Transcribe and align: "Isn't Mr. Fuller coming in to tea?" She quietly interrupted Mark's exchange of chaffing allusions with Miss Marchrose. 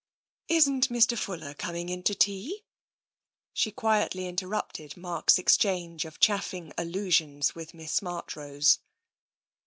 "Isn't 0.47 0.89
Mr. 0.89 1.15
Fuller 1.15 1.53
coming 1.53 1.89
in 1.89 2.01
to 2.05 2.15
tea?" 2.15 2.63
She 3.53 3.69
quietly 3.69 4.25
interrupted 4.25 4.97
Mark's 4.97 5.37
exchange 5.37 6.05
of 6.05 6.19
chaffing 6.19 6.73
allusions 6.75 7.53
with 7.53 7.75
Miss 7.75 8.01
Marchrose. 8.01 8.79